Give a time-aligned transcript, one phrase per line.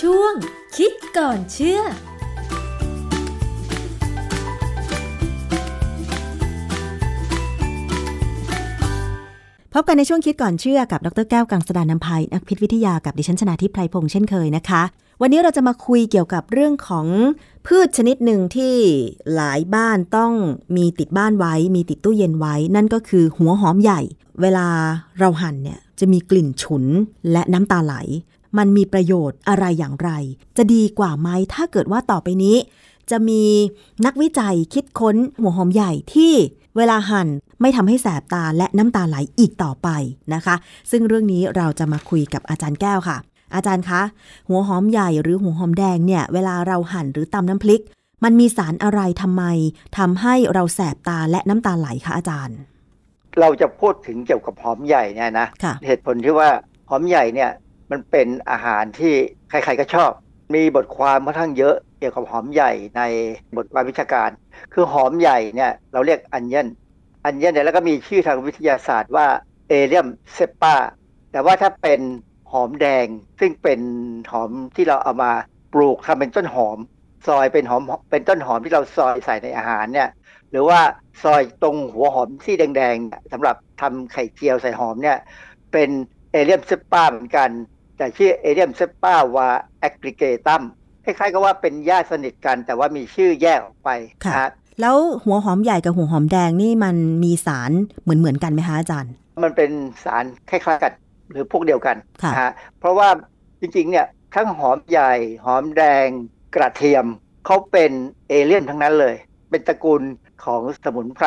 [0.00, 0.34] ช่วง
[0.76, 1.80] คิดก่อนเชื่อ
[9.72, 14.82] พบกันในช่วงคิดก่อนเชื่อกับดรแก้วกังสดานนภัยนักพิษวิทยากับดิฉันชนาทิพไพรพงษ์เช่นเคยนะคะ
[15.22, 17.06] วันนี้เราจะมาคุยเกี่ยวกับเรื่องของ
[17.66, 18.74] พืชชนิดหนึ่งที่
[19.34, 20.32] หลายบ้านต้อง
[20.76, 24.00] มีติดบ้านไว้ มีติดตู้เย็นไว้ นั่นก็คือหัวหอมใหญ่
[24.40, 24.66] เวลา
[25.18, 26.84] เราหั่นเนี่ยจะมีกลิ่นฉุน
[27.32, 27.94] และน้ำตาไหล
[28.58, 30.10] มันมีประโยชน์อะไรอย่างไร
[30.56, 32.56] จะดีกว่าไหมถ้าเกิดว่าต่อไปนี้
[33.10, 33.42] จะมี
[34.06, 36.32] นักวิจัยคิดค้นหัวหอมใหญ่ที่
[36.76, 37.28] เวลาหั่น
[37.60, 39.88] ไม่ทำให้แสบตาและน้ำตาไหลอีกต่อไป
[40.34, 40.54] นะคะ
[40.90, 43.16] ซึ่งเรื่องนี้เราจะมาคุยกับอาจารย์แก้วค่ะ
[43.54, 44.02] อาจารย์คะ
[44.48, 47.82] หัวหอมใหญ่หรือหัวหอมแดงเนี่ยเวลาเราหั่นหรือตำน้ำพริก
[48.24, 49.44] มันมีสารอะไรทำไม
[49.98, 52.56] ทำให้เราแสบตาและน้ำตาไหลคะอาจารย์
[53.40, 56.48] เราจะพูดถึงเกี่ยวกับหอมใหญ่เนี่ยนะค่ะเหตุผลที่ว่า
[56.90, 57.50] หอมใหญ่เนี่ย
[57.90, 59.14] มันเป็นอาหารที่
[59.50, 60.10] ใครๆก็ชอบ
[60.54, 63.02] มีบทความค่อนข้างเยอะเกี่ยวกับหอมใหญ่ใน
[63.56, 64.30] บทความวิชาการ
[64.74, 66.68] คือหอมใหญ่เนี่ยเราเรียกอันเยน
[67.24, 69.26] อันเยนเนี่ยแล้วก็มีชื่อทางวิทยาศาสตร์ว่า
[69.68, 70.76] เอเลียมเซปา
[71.32, 72.00] แต่ว่าถ้าเป็น
[72.52, 73.06] หอมแดง
[73.40, 73.80] ซึ่งเป็น
[74.30, 75.32] หอมที่เราเอามา
[75.72, 76.78] ปลูกทำเป็นต้นหอม
[77.26, 80.08] ซอยเป็นหอมเป็นต้นหอมที่เราซอยใส่ในอาหารเนี่ย
[80.50, 80.80] หรือว่า
[81.22, 85.18] ซอยตรงหัวหอมที่แดงๆเนี่ยสำหรับทำไข่เจียวใส่หอมเนี่ย
[85.72, 85.90] เป็น
[86.32, 87.50] เอเลียมเซปาเหมือนกัน
[88.00, 89.48] แต่ชื่อเอเลียมเซปาวา
[89.80, 90.62] แอคริเกตัม
[91.04, 93.90] คล้ายๆกับว่าเป็นญาติสนิทกัน แต่ว่ามีชื่อแยกออกไป
[94.24, 97.70] ค่ะนะฮะแล้วหัวหอมใหญ่กับหัวหอมแดงนี่มันมีสาร
[98.02, 99.70] เหมือนเหมือนๆกันไหมคะอาจารย์ มันเป็น
[100.04, 100.92] สารคล้ายๆกัน
[101.30, 103.08] หรือพวกเดียวกันค่ะนะฮะเพราะว่า
[103.60, 105.14] จริงๆเนี่ยทั้งหอมใหญ่
[105.44, 106.06] หอมแดง
[106.54, 107.06] กระเทียม
[107.46, 107.92] เขาเป็น
[108.28, 109.14] เอเลี่ยนทั้งนั้นเลย
[109.50, 110.02] เป็นตระกูล
[110.44, 111.26] ของสมุนไพร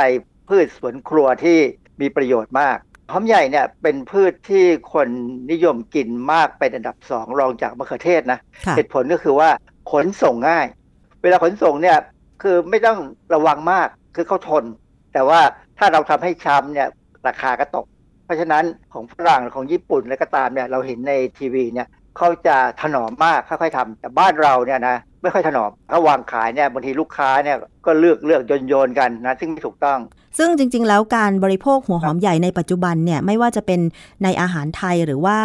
[0.50, 1.60] พืชสวนครัวที่
[2.02, 2.78] มีประโยชน์มาก
[3.12, 5.08] หอมใหญ่เนี่ยเป็นพืชที่คน
[5.52, 9.50] นิยมกินมากเป็นอันดับสองรองจากมะเขือเทศนะค่ะเหตุผลก็คือว่า
[9.92, 10.66] ขนส่งง่าย
[11.22, 11.98] เวลาขนส่งเนี่ย
[12.42, 13.00] คือไม่ต้อง
[13.34, 14.64] ระวังมากคือเขาทน
[15.14, 15.40] แต่ว่า
[15.78, 16.88] ถ้าเราทำให้ช้ำเนี่ย
[17.28, 17.86] ราคาก็ตก
[18.26, 21.88] เพราะฉะนั้นของฝรั่งของญี่ปุ่นและก็ตามเนี่ยเราเห็นในทีวีเนี่ย
[22.18, 30.00] เขาจะถนอมมากค่อยๆทำแต่บ้านเราเนี่ยนะ ไม่ค่อยถนอมถ้าวางขายเนี่ยบางทีลูกค้าเนี่ยก็เลือกเลือกโยนโยนๆกันนะซึ่งไม่ถูกต้อง
[30.38, 33.80] ซึ่งจริง ๆ แล้วการบริโภคหัวหอมใหญ่ในปัจจุบันเนี่ยไม่ว่าจะเป็น
[34.24, 35.38] ในอาหารไทยหรือว่า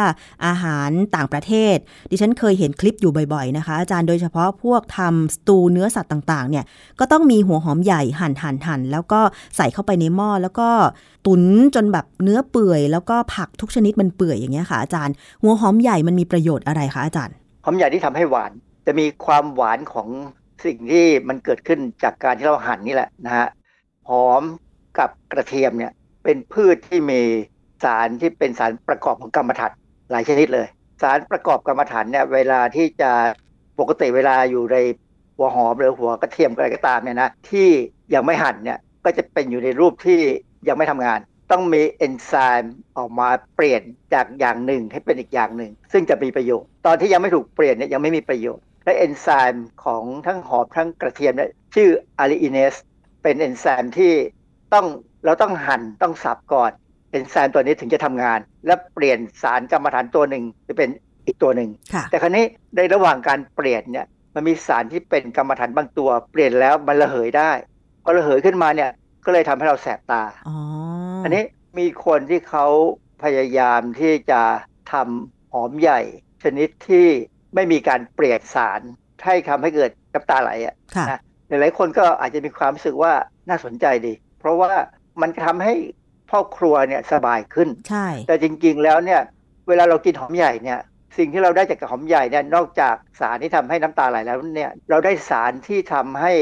[0.46, 1.76] อาหารต่างประเทศ
[2.10, 6.64] ดิฉันเคยเห็นคลิปอยู่บ่อยๆนะคะ อาจารย์โดยเฉพาะพวกทำสตูเนื้อสัตว์ต่างๆเนี่ย
[7.00, 9.20] ก็ต้องมีหัวหอมใหญ่หั่นหั่นหั่นแล้วก็
[9.56, 10.68] ใส่เข้าไปในหม้อแล้วก็
[11.26, 11.42] ตุน
[11.74, 17.34] จนแบบเนื้อเปื่อย แล้วก็ผักทุกชนิดมันเปื่อยอย่างเงี้ยค่ะอาจารย์ หัวหอมใหญ่มันมีประโยชน์อะไรคะอาจารย์
[17.64, 18.52] หอมใหญ่ที่ทำให้หวาน
[18.90, 20.08] จะมีความหวานของ
[20.64, 23.48] สิ่งที่มันเกิดขึ้นจากการที่เราหั่นนี่แหละนะฮะ
[24.08, 24.42] หอม
[24.98, 25.92] กับกระเทียมเนี่ย
[26.24, 27.20] เป็นพืชที่มี
[27.84, 29.72] สารที่เป็นสารประกอบของกรรมฐาน
[30.10, 30.66] หลายชนิดเลย
[31.02, 33.10] สารประกอบกรรมฐานเนี่ยเวลาที่จะ
[33.78, 34.76] ปกติเวลาอยู่ใน
[35.36, 37.68] หัวหอมหรือหัวกระเทียมอะไรก็ตามเนี่ยนะที่
[38.14, 40.20] ยังไม่หั่นเนี่ยก็จะเป็นอยู่ในรูปที่
[40.68, 41.18] ยังไม่ทำงาน
[41.50, 43.82] ต้องมีเอนไซม์ออกมาเปลี่ยน
[44.14, 51.88] จากอย่างหนึ่งให้เป็นอีกอย่างหนึ่ง ซึ่งจะมีประโยชน์ ตอนที่ยังไม่ถูกเปลี่ยนเนี่ยยังไม่มีประโยชน์ และเอนไซม์ของทั้งหอมทั้งกระเทียมเนี่ยชื่อ
[52.18, 52.74] alliinase
[53.22, 54.12] เป็นเอนไซม์ที่
[54.74, 54.86] ต้อง
[55.24, 56.70] เราต้องหั่นต้องสับก่อน
[57.10, 60.90] เอนไซม์ตัวนี้ถึงจะทำงาน และเปลี่ยนสารกำมะถันตัวหนึ่งไปเป็น
[61.26, 62.44] อีกตัวหนึ่งค่ะแต่คราวนี้
[62.76, 67.52] ในระหว่างการเปลี่ยนเนี่ยมันมีสารที่เป็นกรรมฐานบางตัว เปลี่ยนแล้วมันระเหยได้
[68.04, 68.90] พอระเหยขึ้นมาเนี่ย
[69.24, 70.56] ก็เลยทำให้เราแสบตาอ๋อ
[71.24, 71.42] อันนี้
[71.78, 72.66] มีคนที่เขา
[73.22, 74.42] พยายามที่จะ
[74.92, 76.00] ทำหอมใหญ่
[76.42, 77.06] ชนิดที่
[77.54, 78.80] ไม่มีการเปลี่ยนสาร
[79.24, 83.12] ให้ทำให้เกิดน้ำตาไหลอะค่ะนะหลายๆคนก็อาจจะมีความรู้สึกว่า
[83.48, 84.72] น่าสนใจดี เพราะว่า
[85.20, 85.74] มันทำให้
[86.30, 89.20] พ่อครัวเนี่ยสบายขึ้นใช่แต่จริงๆแล้วเนี่ย
[89.68, 90.78] เวลาเรากินหอมใหญ่เนี่ย
[91.18, 96.32] สิ่งที่เราได้จากหอมใหญ่เนี่ยนอกจากสารที่ทำให้น้ำตาไหลแล้วเนี่ยเราได้สารที่ทำให้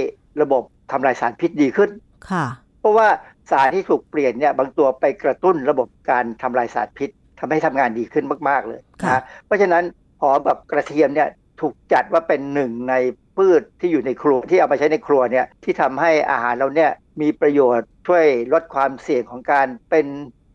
[0.42, 0.62] ระบบ
[0.92, 1.90] ทำลายสารพิษดีขึ้น
[2.30, 2.46] ค่ะ
[2.80, 3.08] เพราะว่า
[3.50, 7.10] สารที่ถูกเปลี่ยนเนี่ยบางตัวไปกระตุ้นระบบการทำลายสารพิษ
[7.40, 9.84] ทำให้ทำงานดีขึ้นมาก ๆเลยค่ะนะเพราะฉะนั้น
[10.22, 11.28] หอมกับกระเทียมเนี่ย
[11.60, 12.94] ถูกจัดว่าเป็นหนึ่งใน
[13.36, 16.90] พืชที่อยู่ในครัวที่เอามาใช้ในครัวเนี่ยที่ทำให้อาหารเราเนี่ย
[17.20, 20.06] มีประโยชน์ช่วยลดความเสี่ยงของการเป็น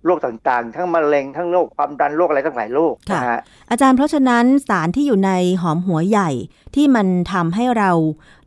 [0.05, 3.39] โรคต่างๆ ทั้งมะเร็งทั้งโรคความดันโรคอะไรทั้งหลายโรคค่ะนะฮะ
[3.71, 5.31] อาจารย์เพราะฉะนั้นสารที่อยู่ใน
[5.61, 6.29] หอมหัวใหญ่
[6.75, 7.91] ที่มันทำให้เรา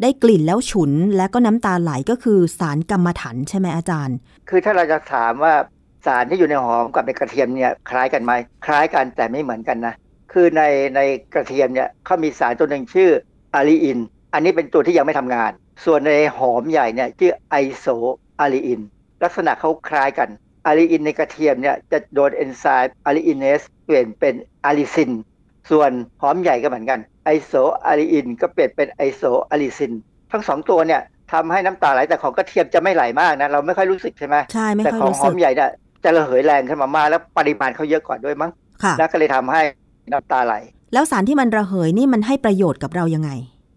[0.02, 4.16] ได้กลิ่นแล้วฉุน และก็น้ำตาไหลก็คือสารกรรมถันใช่ไหมอาจารย์
[4.48, 5.54] คือถ้าเราจะถามว่า
[6.06, 8.32] สารที่อยู่ในหอมกับในกระเทียมเนี่ยคล้ายกันไหม
[8.66, 9.94] คล้ายกันแต่ไม่เหมือนกันนะ
[10.34, 10.62] คือใน
[10.96, 11.00] ใน
[11.34, 13.10] กระเทียมเนี่ยเขามีสารตัวหนึ่งชื่อ
[13.54, 13.98] อาลีอิน
[14.34, 15.50] อันนี้เป็นตัวที่ยังไม่ทำงาน
[15.84, 18.80] ส่วนในหอมใหญ่เนี่ยชื่อ isoalliin
[19.22, 20.28] ลักษณะเขาคล้ายกัน
[20.66, 24.34] alliin ในกระเทียมเนี่ยจะโดนเอนไซม์ alliinase เปลี่ยนเป็น
[24.64, 25.10] allicin
[25.70, 25.90] ส่วน
[26.22, 29.92] หอมใหญ่ก็เหมือนกัน isoalliin ก็เปลี่ยนเป็น isoallicin
[30.32, 31.00] ทั้งสองตัวเนี่ย
[31.32, 35.70] ทำให้น้ำตาไหลแต่ของกระเทียมจะไม่ไหลมากนะเราไม่ค่อยรู้สึกใช่ไหมใช่ไม่ค่อยรู้สึกแต่ของหอมใหญ่เนี่ย
[36.04, 38.50] จะระเหยแรงขึ้นมามากแล้วปริมาณเขาเยอะกว่าด้วยมั้ง
[38.82, 39.62] ค่ะแล้วก็เลยทำให้
[40.12, 40.54] น้ำตาไหล
[40.92, 43.30] แล้วสารที่มันระเหยนี่มันให้ประโยชน์กับเรายังไง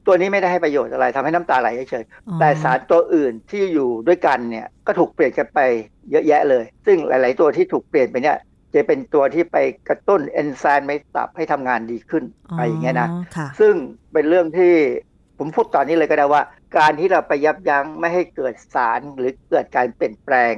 [0.07, 5.59] ตัวนี้ไม่ได้ให้ประโยชน์อะไรทำให้น้ำตาไหลเฉยอ๋อๆแต่สารตัวอื่นที่อยู่ด้วยกันเนี่ยก็ถูกเปลี่ยนกันไป
[6.11, 8.37] เยอะแยะเลย ซึ่งหลาย ๆ ตัวที่ถูกเปลี่ยนไปเนี่ย
[8.73, 9.57] จะเป็นตัวที่ไป
[9.89, 13.73] กระตุ้นเอนไซม์ในตับให้ทำงานดีขึ้นอะไรอย่างเงี้ยนะค่ะซึ่ง
[14.13, 14.73] เป็นเรื่องที่
[15.37, 16.41] ผมพูดตอนนี้เลยก็ได้ว่า
[16.77, 20.53] การที่เราไปยับยั้งไม่ให้เกิดสารหรือเกิดการเปลี่ยนแปลง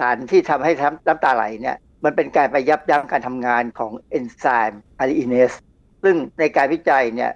[0.00, 0.72] สารที่ทำให้
[1.06, 5.52] น้ำตาไหลเนี่ย มันเป็นการไปยับยั้งการทำงานของเอนไซม์ alliinase
[6.02, 7.30] ซึ่งในการวิจัยเนี่ย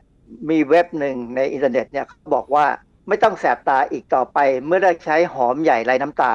[0.50, 2.66] มีเว็บหนึ่งในอินเทอร์เน็ตเนี่ยเขาบอกว่า
[3.08, 6.32] ไม่ต้องแสบตาอีกต่อไป เมื่อได้ใช้หอมใหญ่ไร้น้ำตา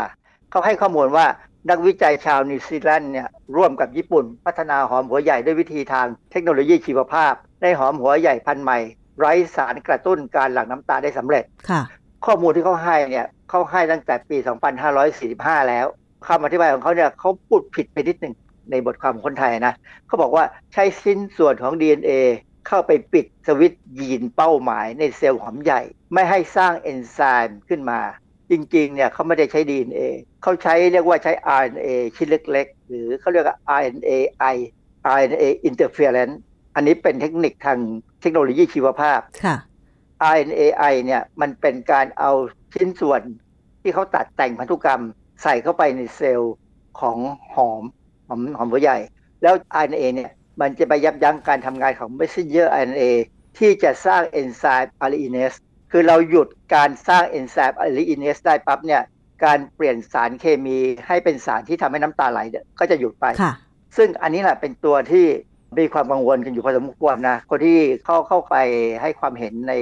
[0.52, 1.26] เขาให้ข้อมูลว่า
[1.70, 3.28] นักวิจัยชาวนิวซีแลนด์เนี่ย
[3.58, 8.80] ร่วมกับญี่ปุ่น พัฒนาหอมหัวใหญ่ด้วยวิธีทางเทคโนโลยีชีวภาพ ได้หอมหัวใหญ่พันธุ์ใหม่
[9.20, 11.82] ไร้สารกระตุ้นการหลั่งน้ำตาได้สำเร็จค่ะ
[12.25, 14.38] ข้อมูลที่เขาให้เนี่ยเขาให้ตั้งแต่ปี
[15.04, 15.86] 2545 แล้ว
[16.27, 18.36] คำอธิบายของเขาเนี่ยเขาพูดผิดไปนิดหนึ่ง
[18.71, 19.74] ในบทความของคนไทยนะ
[20.07, 20.44] เขาบอกว่า
[20.74, 22.12] ใช้ชิ้นส่วนของ DNA
[22.68, 25.81] เข้าไปปิดสวิตช์ยีนเป้าหมายในเซลล์หอมใหญ่
[26.13, 28.00] ไม่ให้สร้างเอนไซม์ขึ้นมา
[28.51, 30.01] จริงๆเนี่ยเขาไม่ได้ใช้ DNA
[30.42, 31.31] เขาใช้เรียกว่าใช้
[31.62, 34.56] RNA ชิ้นเล็กๆ หรือเขาเรียกว่า RNAi
[35.15, 36.36] RNA interference
[36.75, 37.80] อันนี้เป็นเทคนิคทาง
[38.22, 39.56] เทคโนโลยีชีวภาพค่ะ
[40.33, 42.31] RNAi เนี่ยมันเป็นการเอา
[42.74, 43.22] ชิ้นส่วน
[43.81, 45.04] ที่เขาตัดแต่งพันธุกรรม
[45.44, 46.56] ใส่เข้าไปในเซลล์
[47.00, 47.18] ของ
[47.53, 47.83] หอม
[48.27, 48.97] หอมหอมหัวใหญ่
[49.41, 50.31] แล้ว RNA เนี่ย
[50.62, 53.03] มันจะไปยับยั้งการทำงานของ messenger RNA
[53.57, 55.53] ที่จะสร้างเอนไซม์อะลีอินเนส
[55.91, 59.01] คือเราหยุดการสร้างเอนไซม์อะลีอินเนสได้ปั๊บเนี่ย
[59.45, 60.77] การเปลี่ยนสารเคมี
[61.07, 63.53] ให้เป็นสารที่ทำให้น้ำตาไหลเนี่ยก็จะหยุดไปค่ะ
[63.97, 65.25] ซึ่งอันนี้แหละเป็นตัวที่
[65.77, 68.56] มีความกังวลกันอยู่พอสมควรนะ คนที่เข้าเข้าไป
[69.01, 69.74] ให้ความเห็นใน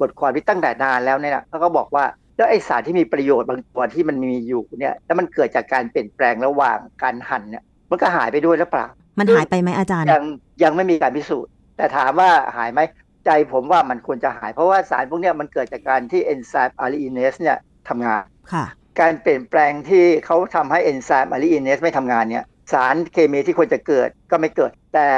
[0.00, 2.04] บทความที่ตั้งแต่นานแล้วเนี่ยเขาก็บอกว่า
[2.38, 8.86] แล้วไอสารที่มีประโยชน์บางตัวที่มันมีอยู่เนี่ย แล้วมันเกิดจากการเปลี่ยนแปลงระหว่างการหั่นเนี่ย มันก็หายไปด้วยหรือเปล่า
[9.18, 10.24] มันหายไปไหมอาจารย์ ยัง
[10.62, 12.80] ยังไม่มีการพิสูจน์ แต่ถามว่าหายไหม
[13.26, 17.58] ใจผมว่ามันควรจะหาย เพราะว่าสารพวกเนี้ยมันเกิดจากการที่เอนไซม์อะลีอินเนสเนี่ย
[17.88, 18.64] ทำงานค่ะ
[19.00, 25.08] การเปลี่ยนแปลงที่เขาทำให้เอนไซม์อะลีอินเนสไม่ทำงานเนี่ย สารเคมีที่ควรจะเกิดก็ไม่เกิด แต่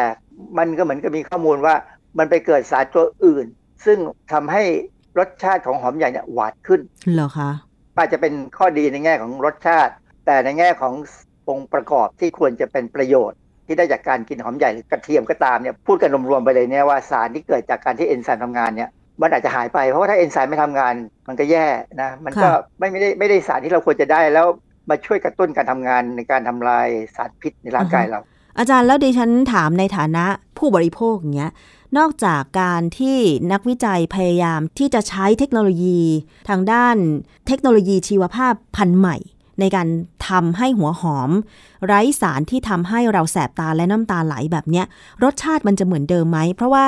[0.59, 1.75] มันก็เหมือนกับมีข้อมูลว่า
[2.19, 3.47] มันไปเกิดสารตัวอื่น
[3.85, 3.99] ซึ่ง
[4.33, 4.63] ทำให้
[5.19, 6.81] รสชาติของหอมใหญ่เนี่ยหวานขึ้น
[7.15, 7.51] เหรอคะ
[7.97, 9.93] อาจจะเป็นข้อดีในแง่ของรสชาติ
[10.27, 10.95] แต่ในแง่ของ
[11.49, 18.91] องค์ประกอบที่ควรจะเป็นประโยชน์ ที่ได้จากการกินหอมใหญ่หรือกระเทียมก็ตามเนี่ยพูดกันรวมๆไปเลยเนี่ยว่าสารที่เกิดจากการที่เอนไซม์ทำงานเนี่ย
[19.23, 20.95] มันอาจจะหายไปเพราะว่าถ้าเอนไซม์ไม่ทำงาน
[21.29, 21.67] มันก็แย่
[22.01, 24.47] นะมันก็ค่ะไม่ไม่ได้ไม่ได้สารที่เราควรจะได้แล้ว
[24.91, 28.21] มาช่วยกระตุ้นการทำงานในการทำลายสารพิษในร่างกายเรา
[28.59, 30.25] อาจารย์แล้วดิฉันถามในฐานะ
[30.59, 31.53] ผู้บริโภคอย่างเงี้ย
[31.99, 33.19] นอกจากการที่
[33.53, 36.01] นักวิจัยพยายามที่จะใช้เทคโนโลยี
[36.49, 36.97] ทางด้าน
[37.47, 39.17] เทคโนโลยีชีวภาพพันธุ์ใหม่
[39.61, 39.89] ในการ
[40.29, 41.31] ทำให้หัวหอม
[41.87, 44.87] ไร้สารที่ทำให้เราแสบตาและน้ำตาไหลแบบเนี้ย
[45.25, 46.87] รสชาติมันจะเหมือนเดิมไหม เพราะว่า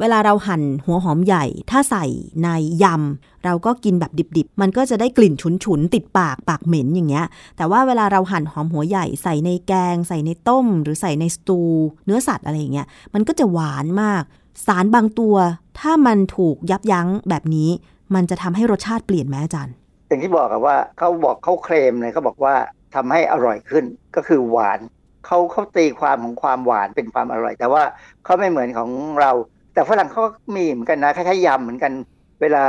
[0.00, 2.04] เวลาเราหั่นหัวหอมใหญ่ ถ้าใส่
[2.42, 2.48] ใน
[2.82, 7.26] ยำ เราก็กินแบบดิบๆ มันก็จะได้กลิ่นฉุนๆ ติดปากปากเหม็นอย่างเงี้ย
[7.56, 11.60] แต่ว่าเวลาเราหั่นหอมหัวใหญ่ใส่ในแกง ใส่ในต้ม หรือใส่ในสตู
[12.06, 14.22] เนื้อสัตว์อะไรอย่างเงี้ยมันก็จะหวานมาก
[14.66, 15.34] สารบางตัว
[15.80, 17.70] ถ้ามันถูกยับยั้งแบบนี้
[18.14, 19.74] มันจะทำให้รสชาติเปลี่ยนไหมอาจารย์
[20.12, 22.54] อย่างที่บอกอะว่าเขาบอกเขาเคลมเลยเขาบอกว่า
[22.94, 23.84] ทำให้อร่อยขึ้น
[24.16, 24.80] ก็คือหวาน
[25.26, 27.82] เขาเขาตีความของความหวานเป็นความอร่อย แต่ว่า
[28.24, 28.90] เขาไม่เหมือนของ
[29.20, 29.30] เรา
[29.74, 31.92] แต่ฝรั่งเขาก็มีเหมือนกันนะคล้ายๆยำเหมือนกัน
[32.40, 32.64] เวลา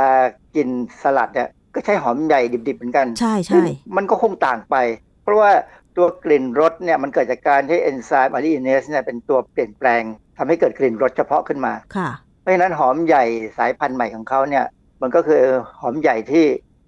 [0.56, 0.68] กิน
[1.02, 4.76] สลัดเนี่ยก็ใช้หอมใหญ่ดิบๆเหมือนกัน ใช่ซึ่งใช่มันก็คงต่างไป
[5.22, 5.50] เพราะว่า
[5.96, 10.02] ตัวกลิ่นรสเนี่ยมันเกิดจากการที่เอนไซม์อะลีอินเนสเนี่ยเป็นตัวเปลี่ยนแปลง
[10.38, 12.10] ทำให้เกิดกลิ่นรสเฉพาะขึ้นมาค่ะ
[12.40, 13.24] เพราะฉะนั้นหอมใหญ่
[13.58, 14.64] สายพันธุ์ใหม่ของเขาเนี่ย
[15.02, 15.42] มันก็คือ
[15.80, 16.44] หอมใหญ่ที่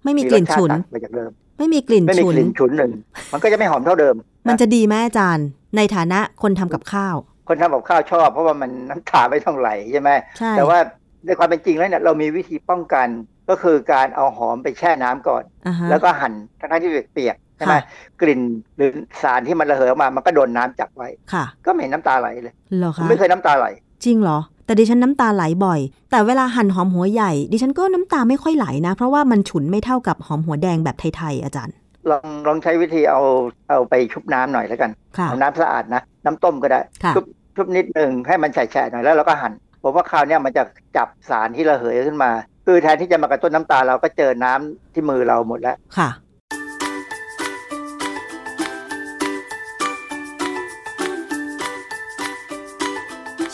[0.07, 2.93] ไม่มีมีกรลิ่สนชาติฉุนต่างไปจากเดิม ไม่มีกลิ่นไม่มีฉุกนลิ่นฉุนหนึ่ง
[3.33, 4.15] มันก็จะไม่หอมเท่าเดิม
[4.49, 5.47] มันจะดีไหมอาจารย์
[5.77, 7.17] ในฐานะคนทำกับข้าว
[7.49, 10.79] คนทำกับข้าวชอบ เพราะว่ามันน้ำตาไม่ต้องไหลใช่ไหมใช่แต่ว่า
[11.27, 13.09] ในความเป็นจริงแล้วเนี่ยเรามีวิธีป้องกัน
[13.49, 17.81] ก็คือการเอาหอมไปแช่น้ำก่อนอ่าฮะแล้วก็หั่นทั้งๆที่เปียกๆใช่ไหมค่ะ
[18.21, 18.41] กลิ่น
[18.77, 18.91] หรือ
[19.23, 23.67] สารที่มันระเหยออกมา มันก็โดนน้ำจับไว้ค่ะก็ไม่เห็นน้ำตาไหลเลยเหรอผมคะไม่เคยน้ำตาไหล
[24.05, 25.81] จริงเหรอ แต่ดิฉันน้ำตาไหลบ่อย
[26.11, 31.75] แต่เวลาหั่นหอมหัวใหญ่ ดิฉันก็น้ำตาไม่ค่อยไหลนะ เพราะว่ามันฉุนไม่เท่ากับหอมหัวแดงแบบไทยๆอาจารย์
[32.11, 33.21] ลองลองใช้วิธีเอา
[33.69, 37.25] เอาไปชุบน้ำหน่อยแล้วกันค่ะเอาน้ำสะอาดนะ น้ำต้มก็ได้ค่ะชุบ
[37.57, 40.63] ชุบนิดหนึ่งให้มันแฉะๆหน่อยแล้วเราก็หั่นผมว่าคราวเนี้ยมันจะ
[40.97, 42.31] จับสารที่ระเหยขึ้นมา
[42.67, 46.09] คือแทนที่จะมากระตุ้นน้ำตาเราก็เจอน้ำที่มือเราหมดแล้วค่ะ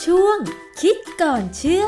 [0.02, 0.38] ชช่วง
[0.82, 1.84] คิดก่อนเชื่อ